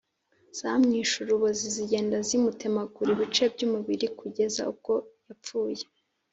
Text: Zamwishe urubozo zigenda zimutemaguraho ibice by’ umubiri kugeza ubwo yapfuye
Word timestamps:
Zamwishe 0.59 1.15
urubozo 1.23 1.63
zigenda 1.75 2.15
zimutemaguraho 2.27 3.09
ibice 3.15 3.43
by’ 3.53 3.61
umubiri 3.67 4.07
kugeza 4.19 4.61
ubwo 4.71 4.93
yapfuye 5.27 5.83